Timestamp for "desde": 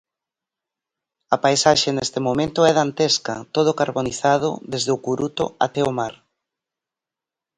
4.71-4.91